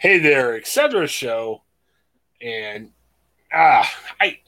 [0.00, 1.08] Hey There, etc.
[1.08, 1.64] show,
[2.40, 2.92] and
[3.52, 4.38] ah, I,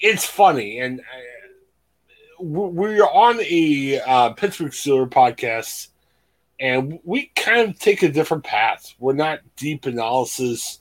[0.00, 5.88] it's funny, and uh, we're on a uh, Pittsburgh Steelers podcast,
[6.60, 8.94] and we kind of take a different path.
[9.00, 10.78] We're not deep analysis.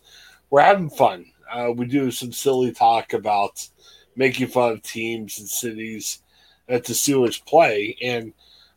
[0.52, 1.26] We're having fun.
[1.52, 3.68] Uh, we do some silly talk about
[4.16, 6.22] making fun of teams and cities
[6.68, 8.32] that the Steelers play, and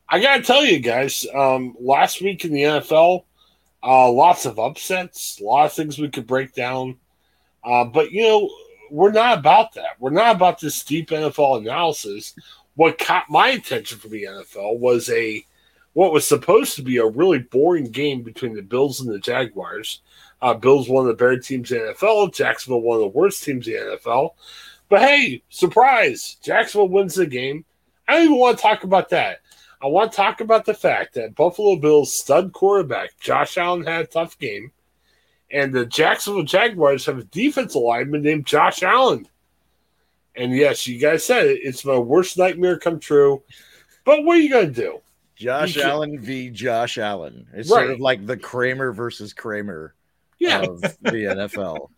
[0.09, 3.25] I gotta tell you guys, um, last week in the NFL,
[3.83, 6.97] uh, lots of upsets, a lot of things we could break down.
[7.65, 8.51] Uh, but you know,
[8.91, 9.97] we're not about that.
[9.99, 12.35] We're not about this deep NFL analysis.
[12.75, 15.45] What caught my attention from the NFL was a
[15.95, 20.01] what was supposed to be a really boring game between the Bills and the Jaguars.
[20.41, 22.35] Uh, Bills one of the better teams in the NFL.
[22.35, 24.31] Jacksonville one of the worst teams in the NFL.
[24.89, 26.37] But hey, surprise!
[26.43, 27.65] Jacksonville wins the game.
[28.09, 29.41] I don't even want to talk about that.
[29.83, 34.05] I want to talk about the fact that Buffalo Bills stud quarterback Josh Allen had
[34.05, 34.71] a tough game,
[35.51, 39.27] and the Jacksonville Jaguars have a defensive lineman named Josh Allen.
[40.37, 41.61] And yes, you guys said it.
[41.63, 43.43] It's my worst nightmare come true.
[44.05, 45.01] But what are you going to do?
[45.37, 46.25] Josh you Allen can...
[46.25, 46.51] v.
[46.51, 47.47] Josh Allen.
[47.53, 47.81] It's right.
[47.81, 49.95] sort of like the Kramer versus Kramer
[50.39, 50.63] yeah.
[50.63, 51.89] of the NFL.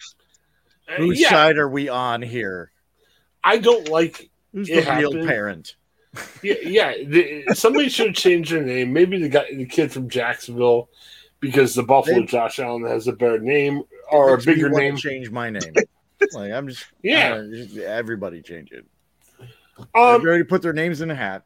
[0.88, 1.28] Uh, Whose yeah.
[1.28, 2.70] side are we on here?
[3.42, 5.76] I don't like Who's the real parent?
[6.42, 6.92] Yeah, yeah.
[7.06, 8.92] The, somebody should change their name.
[8.92, 10.88] Maybe the guy, the kid from Jacksonville,
[11.40, 14.96] because the Buffalo they, Josh Allen has a better name or a bigger name.
[14.96, 15.74] Change my name.
[16.32, 17.34] like I'm just yeah.
[17.34, 18.86] Uh, just, everybody change it.
[19.78, 21.42] Um, already put their names in a hat.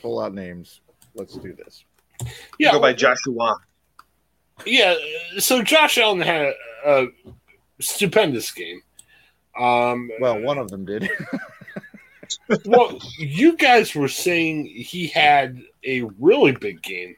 [0.00, 0.80] Pull out names.
[1.14, 1.84] Let's do this.
[2.58, 3.56] Yeah, go by Joshua.
[4.64, 4.94] Yeah,
[5.38, 6.52] so Josh Allen had
[6.84, 7.06] a, a
[7.80, 8.80] stupendous game.
[9.58, 11.10] Um, well, one of them did.
[12.64, 17.16] well, you guys were saying he had a really big game.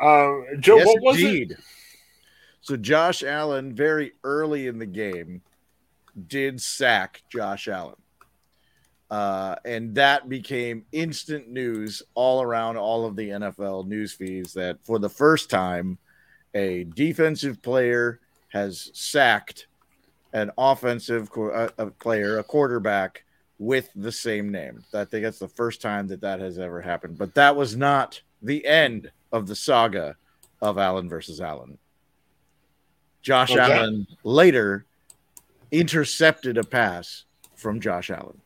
[0.00, 1.52] Uh, Joe, yes, what was indeed.
[1.52, 1.58] it?
[2.60, 5.42] So Josh Allen, very early in the game,
[6.26, 7.96] did sack Josh Allen.
[9.10, 14.78] Uh, and that became instant news all around all of the NFL news feeds that
[14.84, 15.98] for the first time,
[16.54, 19.66] a defensive player has sacked
[20.32, 23.23] an offensive uh, a player, a quarterback,
[23.58, 24.82] with the same name.
[24.92, 27.18] I think that's the first time that that has ever happened.
[27.18, 30.16] But that was not the end of the saga
[30.60, 31.78] of Allen versus Allen.
[33.22, 33.60] Josh okay.
[33.60, 34.84] Allen later
[35.70, 38.40] intercepted a pass from Josh Allen.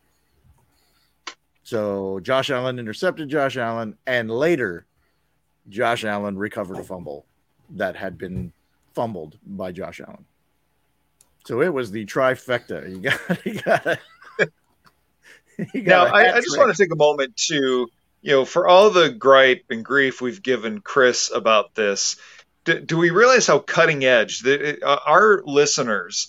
[1.65, 4.87] So Josh Allen intercepted Josh Allen, and later
[5.69, 7.27] Josh Allen recovered a fumble
[7.71, 8.53] that had been
[8.95, 10.25] fumbled by Josh Allen.
[11.45, 12.89] So it was the trifecta.
[12.89, 13.99] You got, you got
[15.75, 17.89] now, I, I, just want to take a moment to,
[18.23, 22.17] you know, for all the gripe and grief we've given Chris about this,
[22.65, 26.29] do, do we realize how cutting edge the, uh, our listeners?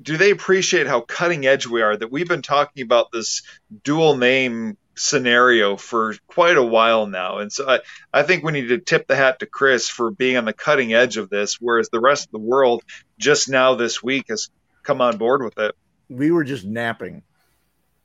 [0.00, 1.96] Do they appreciate how cutting edge we are?
[1.96, 3.42] That we've been talking about this
[3.82, 7.38] dual name scenario for quite a while now.
[7.38, 7.80] And so I,
[8.12, 10.92] I think we need to tip the hat to Chris for being on the cutting
[10.92, 12.82] edge of this, whereas the rest of the world
[13.18, 14.50] just now this week has
[14.82, 15.74] come on board with it.
[16.08, 17.22] We were just napping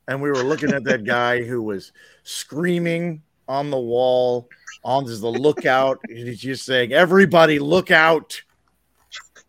[0.07, 1.91] and we were looking at that guy who was
[2.23, 4.49] screaming on the wall
[4.83, 5.99] on the lookout.
[6.09, 8.41] He's just saying, "Everybody, look out!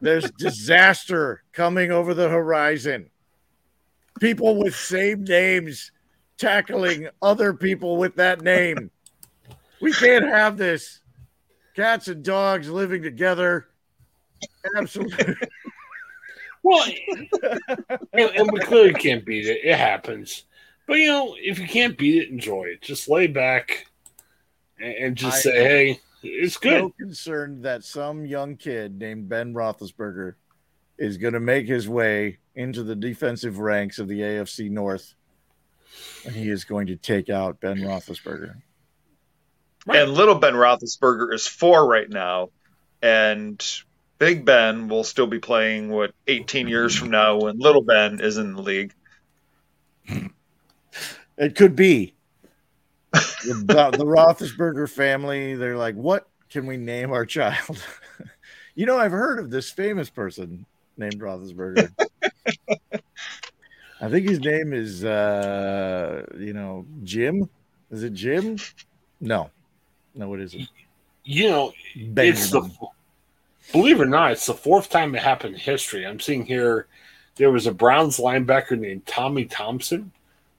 [0.00, 3.10] There's disaster coming over the horizon.
[4.20, 5.90] People with same names
[6.36, 8.90] tackling other people with that name.
[9.80, 11.00] We can't have this.
[11.74, 13.68] Cats and dogs living together.
[14.76, 15.34] Absolutely."
[16.64, 16.88] Well,
[18.14, 19.60] and, and, we clearly can't beat it.
[19.62, 20.44] It happens.
[20.86, 22.80] But you know, if you can't beat it, enjoy it.
[22.80, 23.86] Just lay back
[24.80, 29.28] and, and just I say, "Hey, it's good." So concerned that some young kid named
[29.28, 30.34] Ben Roethlisberger
[30.98, 35.14] is going to make his way into the defensive ranks of the AFC North,
[36.24, 38.54] and he is going to take out Ben Roethlisberger.
[39.86, 40.02] Right.
[40.02, 42.48] And little Ben Roethlisberger is four right now,
[43.02, 43.62] and
[44.18, 48.38] Big Ben will still be playing what 18 years from now when Little Ben is
[48.38, 48.94] in the league.
[51.36, 52.14] It could be
[53.12, 55.54] the, the Roethlisberger family.
[55.54, 57.82] They're like, what can we name our child?
[58.74, 60.66] you know, I've heard of this famous person
[60.96, 61.90] named Roethlisberger.
[64.00, 67.48] I think his name is, uh, you know, Jim.
[67.90, 68.58] Is it Jim?
[69.20, 69.50] No,
[70.14, 70.68] no, it isn't.
[71.24, 72.32] You know, Benjamin.
[72.32, 72.70] it's the
[73.72, 76.06] believe it or not, it's the fourth time it happened in history.
[76.06, 76.86] I'm seeing here
[77.36, 80.12] there was a Browns linebacker named Tommy Thompson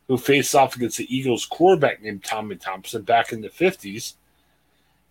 [0.07, 4.13] who faced off against the Eagles quarterback named Tommy Thompson back in the 50s.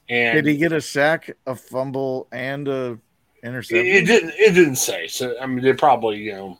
[0.08, 2.98] And did he get a sack, a fumble, and a
[3.44, 3.86] interception.
[3.86, 4.32] It, it didn't.
[4.36, 5.06] It didn't say.
[5.06, 6.58] So I mean, they probably you know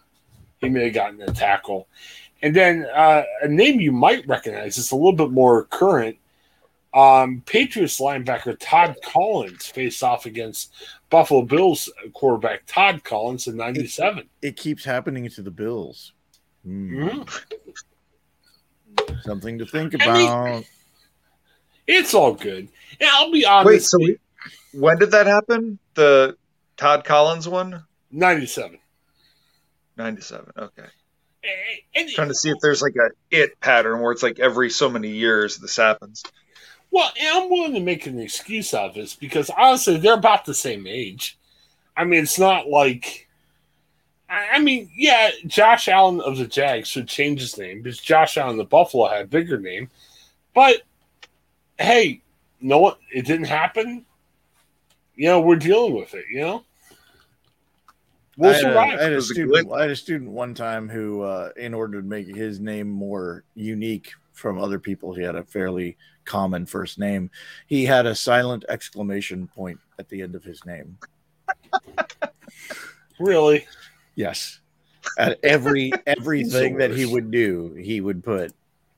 [0.60, 1.88] he may have gotten a tackle.
[2.42, 6.16] And then uh, a name you might recognize it's a little bit more current.
[6.94, 10.72] Um, Patriots linebacker Todd Collins faced off against
[11.10, 14.18] Buffalo Bills quarterback Todd Collins in '97.
[14.18, 16.12] It, it, keeps happening to the Bills.
[16.66, 17.26] Mm.
[17.26, 19.14] Mm-hmm.
[19.22, 20.08] Something to think about.
[20.08, 20.64] I mean,
[21.88, 22.68] it's all good.
[23.00, 23.66] And I'll be honest.
[23.66, 24.18] Wait, so we,
[24.72, 25.80] when did that happen?
[25.94, 26.36] The
[26.76, 27.82] Todd Collins one?
[28.12, 28.78] 97.
[29.96, 30.52] 97.
[30.56, 30.82] Okay.
[31.94, 34.88] And, Trying to see if there's like a it pattern where it's like every so
[34.88, 36.22] many years this happens.
[36.94, 40.54] Well, I'm willing to make an excuse out of this because honestly, they're about the
[40.54, 41.36] same age.
[41.96, 43.28] I mean, it's not like.
[44.30, 48.56] I mean, yeah, Josh Allen of the Jags should change his name because Josh Allen
[48.56, 49.90] the Buffalo had a bigger name.
[50.54, 50.82] But
[51.80, 52.22] hey,
[52.60, 53.00] no what?
[53.12, 54.06] It didn't happen.
[55.16, 56.26] You know, we're dealing with it.
[56.30, 56.64] You know.
[58.36, 61.22] We'll I, had a, I, had a student, I had a student one time who,
[61.22, 65.44] uh, in order to make his name more unique from other people, he had a
[65.44, 67.30] fairly common first name.
[67.66, 70.98] He had a silent exclamation point at the end of his name.
[73.18, 73.66] really?
[74.14, 74.60] Yes.
[75.18, 78.52] At every everything that he would do, he would put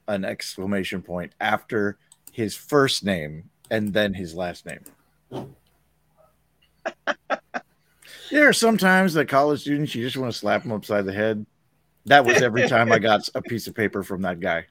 [0.08, 1.98] an exclamation point after
[2.32, 4.84] his first name and then his last name.
[8.30, 11.46] There are sometimes that college students you just want to slap them upside the head.
[12.06, 14.66] That was every time I got a piece of paper from that guy.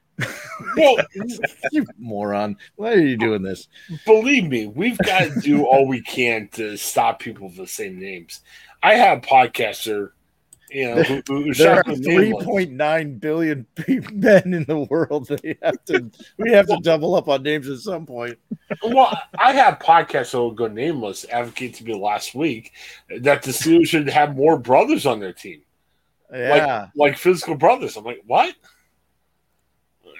[0.76, 0.96] Well,
[1.72, 2.56] you moron!
[2.76, 3.68] Why are you doing this?
[4.04, 7.98] Believe me, we've got to do all we can to stop people with the same
[7.98, 8.40] names.
[8.82, 10.10] I have a podcaster
[10.70, 13.66] you know, who, who there are three point nine billion
[14.12, 15.28] men in the world.
[15.42, 18.38] They have to, we have to double up on names at some point.
[18.82, 21.24] Well, I have podcasts that will go nameless.
[21.30, 22.72] Advocate to me last week
[23.20, 25.62] that the Steelers should have more brothers on their team.
[26.32, 27.96] Yeah, like, like physical brothers.
[27.96, 28.54] I'm like, what?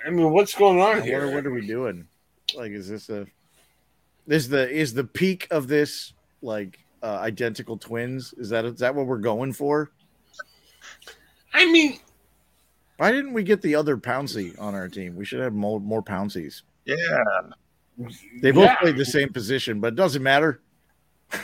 [0.06, 1.26] I mean, what's going on here?
[1.26, 2.06] What, what are we doing?
[2.54, 3.26] Like, is this a
[4.28, 6.12] is the is the peak of this
[6.42, 8.32] like uh, identical twins?
[8.34, 9.90] Is that is that what we're going for?
[11.52, 11.98] I mean,
[12.98, 15.16] why didn't we get the other Pouncey on our team?
[15.16, 16.62] We should have more more Pounceys.
[16.84, 17.24] Yeah,
[18.40, 18.76] they both yeah.
[18.76, 20.60] played the same position, but it doesn't matter.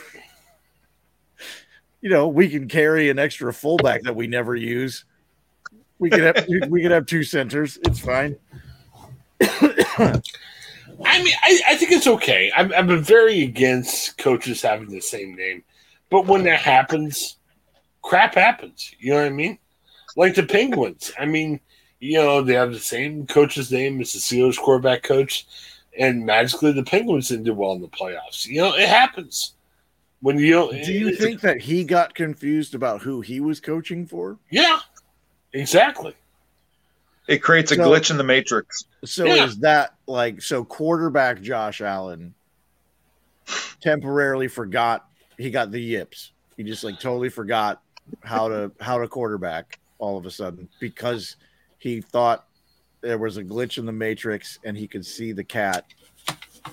[2.00, 5.05] you know, we can carry an extra fullback that we never use.
[6.02, 7.78] We could have we could have two centers.
[7.84, 8.37] It's fine.
[9.40, 10.20] I
[11.22, 12.52] mean, I, I think it's okay.
[12.56, 15.64] I'm, I'm very against coaches having the same name,
[16.10, 17.38] but when that happens,
[18.02, 18.94] crap happens.
[18.99, 19.58] You know what I mean?
[20.16, 21.12] like the Penguins.
[21.19, 21.60] I mean,
[22.00, 25.46] you know, they have the same coach's name as the Steelers quarterback coach,
[25.99, 28.46] and magically the Penguins didn't do well in the playoffs.
[28.46, 29.54] You know, it happens.
[30.20, 34.06] When you do you it, think that he got confused about who he was coaching
[34.06, 34.38] for?
[34.50, 34.78] Yeah,
[35.52, 36.14] exactly.
[37.28, 38.84] It creates a so, glitch in the matrix.
[39.04, 39.44] So yeah.
[39.44, 40.64] is that like so?
[40.64, 42.34] Quarterback Josh Allen
[43.81, 45.08] temporarily forgot
[45.38, 46.32] he got the yips.
[46.56, 47.81] He just like totally forgot
[48.22, 51.37] how to how to quarterback all of a sudden because
[51.78, 52.46] he thought
[53.00, 55.87] there was a glitch in the matrix and he could see the cat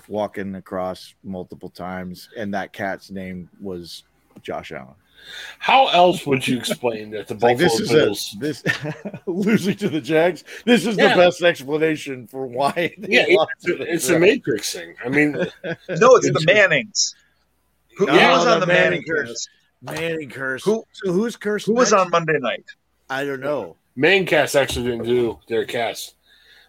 [0.08, 4.04] walking across multiple times and that cat's name was
[4.42, 4.96] Josh Allen.
[5.60, 8.64] How else would you explain that the Buffalo like this is Bills a, this
[9.26, 10.44] losing to the Jags?
[10.66, 11.10] This is yeah.
[11.10, 12.96] the best explanation for why.
[12.98, 14.96] Yeah, it's, a, it's a Matrix thing.
[15.04, 15.46] I mean, no,
[15.88, 17.14] it's the Mannings.
[17.98, 19.48] Who, no, who was on the, the Manning, Manning curse?
[19.82, 20.64] Manning curse.
[20.64, 20.86] Who?
[20.94, 21.66] So who's cursed?
[21.66, 21.92] Who next?
[21.92, 22.66] was on Monday night?
[23.10, 23.76] I don't know.
[23.96, 26.16] Main cast actually didn't do their cast.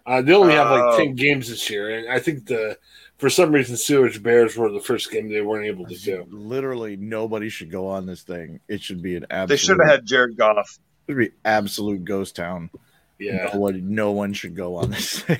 [0.05, 2.77] Uh, they only have like uh, ten games this year, and I think the
[3.21, 6.25] for some reason Sewage Bears were the first game they weren't able to do.
[6.31, 8.59] Literally, nobody should go on this thing.
[8.67, 9.47] It should be an absolute.
[9.47, 10.79] They should have had Jared Goff.
[11.07, 12.71] It would be absolute ghost town.
[13.19, 15.39] Yeah, no one, no one should go on this thing.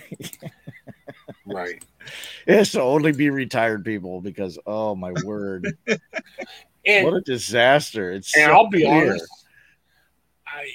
[1.47, 1.83] right.
[2.45, 5.75] It has to only be retired people because oh my word,
[6.85, 8.11] and, what a disaster!
[8.11, 9.13] It's and so I'll be clear.
[9.13, 9.27] honest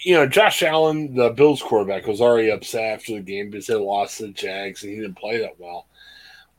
[0.03, 3.75] you know, Josh Allen, the Bills quarterback, was already upset after the game because they
[3.75, 5.87] lost to the Jags and he didn't play that well.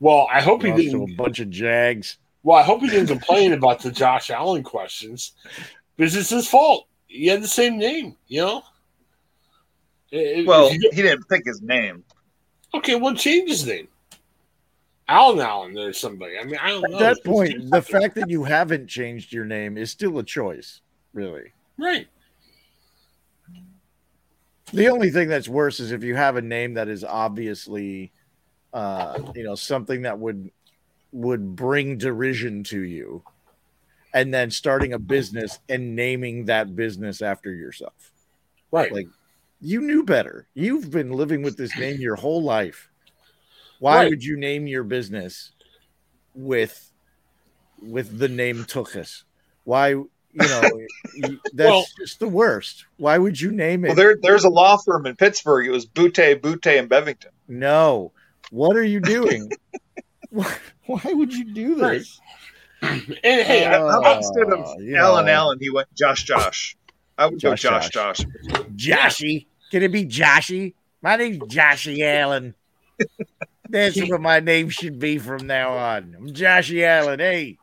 [0.00, 1.12] Well, I hope lost he didn't.
[1.12, 2.18] a bunch of Jags.
[2.42, 5.32] Well, I hope he didn't complain about the Josh Allen questions
[5.96, 6.86] because it's his fault.
[7.06, 8.62] He had the same name, you know.
[10.12, 12.04] well, you, he didn't pick his name.
[12.74, 13.88] Okay, well, change his name.
[15.08, 16.38] Allen Allen or somebody.
[16.38, 16.86] I mean, I don't know.
[16.86, 16.98] At know.
[16.98, 20.82] that point, the fact that you haven't changed your name is still a choice,
[21.14, 21.52] really.
[21.78, 22.06] Right.
[24.72, 28.12] The only thing that's worse is if you have a name that is obviously,
[28.72, 30.50] uh, you know, something that would
[31.12, 33.22] would bring derision to you.
[34.14, 38.10] and then starting a business and naming that business after yourself.
[38.72, 38.90] Right.
[38.92, 39.06] Like
[39.60, 40.46] you knew better.
[40.54, 42.88] You've been living with this name your whole life.
[43.80, 44.10] Why Right.
[44.10, 45.52] would you name your business
[46.34, 46.90] with
[47.82, 49.24] with the name Tuchus?
[49.64, 50.62] Why you know
[51.52, 52.86] that's Well- just the worst.
[52.96, 53.88] Why would you name it?
[53.88, 55.66] Well, there, there's a law firm in Pittsburgh.
[55.66, 57.30] It was Butte, Butte, and Bevington.
[57.46, 58.12] no.
[58.50, 59.50] What are you doing?
[60.30, 60.54] why,
[60.86, 62.20] why would you do this?
[62.80, 66.76] And hey, I- How about instead of Uh, Alan know, Allen, he went Josh Josh.
[67.18, 68.26] I would go Josh, Josh Josh.
[68.76, 69.46] Joshy.
[69.72, 70.74] Can it be Joshy?
[71.02, 72.54] My name's Joshy Allen.
[73.68, 76.14] That's what my name should be from now on.
[76.16, 77.18] I'm Joshy Allen.
[77.18, 77.58] Hey,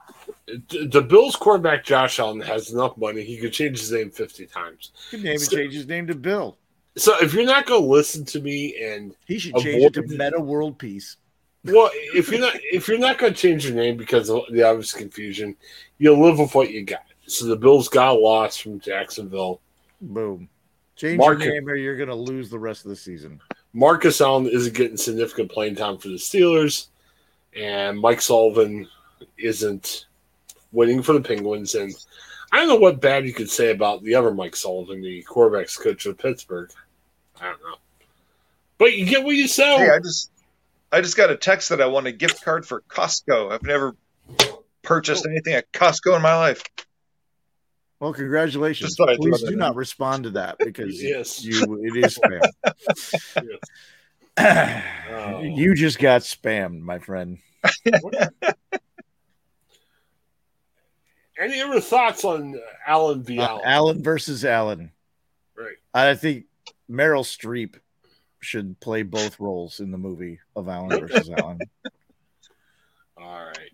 [0.47, 4.91] the Bills quarterback Josh Allen has enough money; he could change his name fifty times.
[5.11, 6.57] could name So- change his name to Bill.
[6.97, 10.01] So if you're not going to listen to me, and He should change it to
[10.03, 11.17] Meta World Peace.
[11.63, 14.63] well, if you're not if you're not going to change your name because of the
[14.63, 15.55] obvious confusion,
[15.97, 17.03] you'll live with what you got.
[17.27, 19.59] So the Bills got lost from Jacksonville.
[19.99, 20.47] Boom.
[20.95, 23.41] Change Mark your name or you're going to lose the rest of the season.
[23.73, 26.87] Marcus Allen isn't getting significant playing time for the Steelers,
[27.53, 28.87] and Mike Sullivan
[29.37, 30.05] isn't
[30.71, 31.75] winning for the Penguins.
[31.75, 31.93] And
[32.53, 35.77] I don't know what bad you could say about the other Mike Sullivan, the quarterbacks
[35.77, 36.71] coach of Pittsburgh.
[37.41, 37.75] I don't know,
[38.77, 39.77] but you get what you sell.
[39.77, 40.31] Hey, I just,
[40.91, 43.51] I just got a text that I want a gift card for Costco.
[43.51, 43.95] I've never
[44.81, 46.63] purchased anything at Costco in my life.
[47.99, 48.89] Well, congratulations.
[48.89, 49.59] Just thought I'd throw Please that do in.
[49.59, 51.43] not respond to that because Yes.
[51.43, 52.41] you it is spam.
[54.37, 55.39] Oh.
[55.43, 57.37] You just got spammed, my friend.
[61.39, 63.39] Any other thoughts on Allen v.
[63.39, 63.61] Uh, Allen?
[63.65, 64.91] Allen versus Allen.
[65.57, 65.75] Right.
[65.93, 66.45] I think
[66.89, 67.75] Meryl Streep
[68.39, 71.59] should play both roles in the movie of Allen versus Allen.
[73.17, 73.69] All right.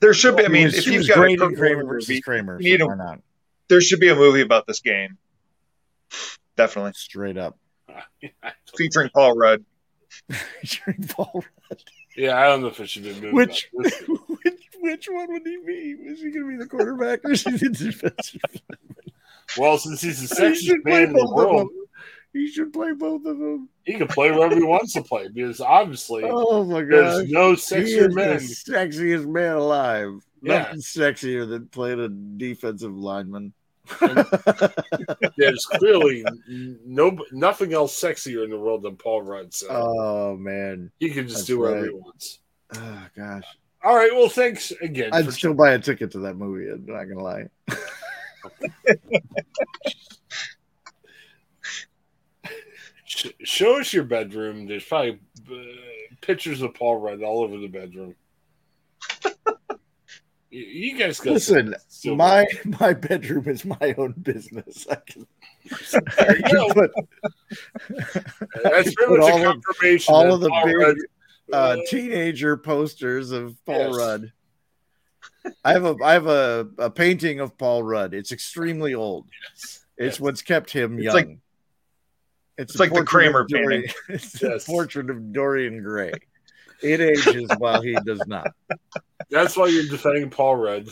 [0.00, 0.44] There should be.
[0.44, 2.72] I mean, was- if she you've got great a Kramer Warner versus movie, Kramer, you
[2.72, 3.20] need so a- why not?
[3.68, 5.16] there should be a movie about this game.
[6.56, 7.58] Definitely Straight up.
[8.76, 9.64] featuring Paul Rudd.
[10.60, 11.32] Featuring Paul
[11.70, 11.82] Rudd.
[12.16, 13.30] Yeah, I don't know if it should be a movie.
[13.32, 13.94] Which, which
[14.80, 15.96] which one would he be?
[16.10, 18.40] Is he going to be the quarterback or is he the defensive?
[19.58, 21.83] Well, since he's the He sexiest should man in the world, them.
[22.34, 23.68] He should play both of them.
[23.84, 27.52] he can play wherever he wants to play because obviously Oh my god, there's no
[27.52, 30.20] sexier the sexiest man alive.
[30.42, 30.58] Yeah.
[30.58, 33.54] Nothing sexier than playing a defensive lineman.
[35.36, 39.54] There's clearly no nothing else sexier in the world than Paul Rudd.
[39.54, 40.90] So oh man.
[40.98, 41.94] he can just that's do whatever he right.
[41.94, 42.40] wants.
[42.74, 43.44] Oh ah, gosh.
[43.84, 44.10] All right.
[44.12, 45.10] Well, thanks again.
[45.12, 47.48] I'd still buy a ticket to that movie, I'm not gonna lie.
[53.54, 54.66] show us your bedroom.
[54.66, 55.20] There's probably
[55.50, 55.54] uh,
[56.20, 58.14] pictures of Paul Rudd all over the bedroom.
[60.50, 62.46] you, you guys got Listen, still- my
[62.80, 64.86] my bedroom is my own business.
[64.90, 65.26] I can,
[66.18, 66.74] There I you can go.
[66.74, 66.90] put
[68.62, 70.96] That's pretty much all a of- all of the Paul big, Rudd,
[71.52, 73.96] uh, teenager posters of Paul Yes.
[73.96, 74.32] Rudd.
[75.64, 78.14] I have a I have a, a painting of Paul Rudd.
[78.14, 79.26] It's extremely old.
[79.50, 80.20] yes, It's yes.
[80.20, 81.14] what's kept him It's young.
[81.14, 81.38] like-
[82.58, 83.84] it's it's like the Kramer painting.
[84.08, 84.62] It's Yes.
[84.62, 86.12] a portrait of Dorian Gray.
[86.82, 88.48] It ages while he does not.
[89.30, 90.88] That's why you're defending Paul Rudd.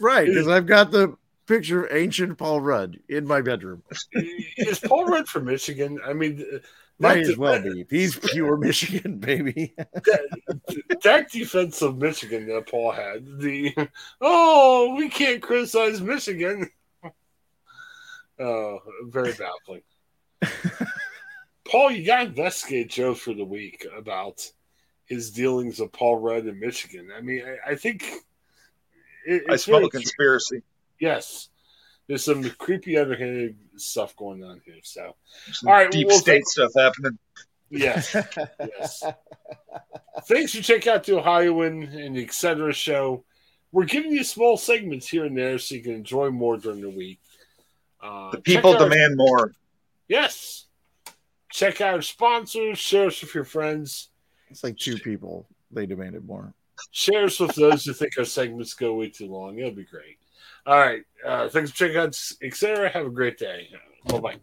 [0.00, 3.82] Right, because I've got the picture of ancient Paul Rudd in my bedroom.
[4.12, 5.98] Is Paul Rudd from Michigan?
[6.04, 6.44] I mean,
[6.98, 7.86] Might as well be.
[7.90, 9.74] He's pure Michigan, baby.
[9.76, 13.40] that, that of Michigan that Paul had.
[13.40, 13.88] The
[14.20, 16.70] oh, we can't criticize Michigan.
[18.36, 19.82] Oh, very baffling.
[21.70, 24.50] Paul, you got to investigate Joe for the week about
[25.06, 27.08] his dealings with Paul Rudd in Michigan.
[27.16, 28.04] I mean, I, I think
[29.26, 30.62] it, I it's smell very a conspiracy.
[31.00, 31.48] Yes.
[32.06, 34.76] There's some creepy underhanded stuff going on here.
[34.82, 35.16] So,
[35.52, 37.18] Some All right, deep well, state stuff happening.
[37.70, 38.14] yes.
[38.60, 39.02] yes.
[40.28, 42.72] Thanks for checking out the Ohioan and the Etc.
[42.74, 43.24] show.
[43.72, 46.90] We're giving you small segments here and there so you can enjoy more during the
[46.90, 47.20] week.
[48.02, 49.52] Uh, The people out our- demand more.
[50.08, 50.66] Yes.
[51.50, 54.08] Check out our sponsors, share us with your friends,
[54.50, 55.46] It's like two people.
[55.70, 56.52] They demanded more.
[56.90, 59.58] share us with those who think our segments go way too long.
[59.58, 60.18] It'll be great.
[60.66, 61.02] All right.
[61.24, 62.88] Uh, thanks for checking out Etc.
[62.88, 63.68] Have a great day.
[64.06, 64.36] Bye bye.